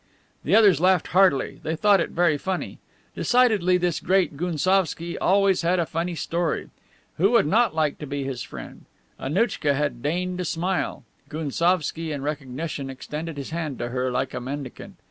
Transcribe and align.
The 0.43 0.55
others 0.55 0.81
laughed 0.81 1.09
heartily. 1.09 1.59
They 1.61 1.75
thought 1.75 1.99
it 2.01 2.09
very 2.09 2.35
funny. 2.35 2.79
Decidedly 3.15 3.77
this 3.77 3.99
great 3.99 4.35
Gounsovski 4.35 5.15
always 5.19 5.61
had 5.61 5.77
a 5.77 5.85
funny 5.85 6.15
story. 6.15 6.69
Who 7.17 7.29
would 7.33 7.45
not 7.45 7.75
like 7.75 7.99
to 7.99 8.07
be 8.07 8.23
his 8.23 8.41
friend? 8.41 8.85
Annouchka 9.19 9.75
had 9.75 10.01
deigned 10.01 10.39
to 10.39 10.45
smile. 10.45 11.03
Gounsovski, 11.29 12.11
in 12.11 12.23
recognition, 12.23 12.89
extended 12.89 13.37
his 13.37 13.51
hand 13.51 13.77
to 13.77 13.89
her 13.89 14.09
like 14.09 14.33
a 14.33 14.41
mendicant. 14.41 14.95